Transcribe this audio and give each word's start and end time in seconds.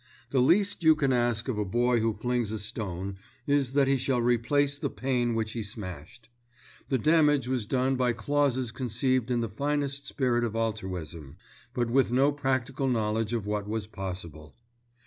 The 0.31 0.39
least 0.39 0.83
you 0.83 0.95
can 0.95 1.13
ask 1.13 1.47
of 1.47 1.59
a 1.59 1.63
boy 1.63 1.99
who 1.99 2.15
flings 2.15 2.51
a 2.51 2.57
stone 2.57 3.19
is 3.45 3.73
that 3.73 3.87
he 3.87 3.97
shall 3.97 4.19
replace 4.19 4.75
the 4.79 4.89
pane 4.89 5.35
which 5.35 5.51
he 5.51 5.61
smashed. 5.61 6.27
The 6.89 6.97
damage 6.97 7.47
was 7.47 7.67
done 7.67 7.97
by 7.97 8.13
clauses 8.13 8.71
conceived 8.71 9.29
in 9.29 9.41
the 9.41 9.47
finest 9.47 10.07
spirit 10.07 10.43
of 10.43 10.55
altruism, 10.55 11.37
but 11.75 11.91
with 11.91 12.11
no 12.11 12.31
practical 12.31 12.87
knowledge 12.87 13.31
of 13.33 13.45
what 13.45 13.67
was 13.69 13.85
possible. 13.85 14.55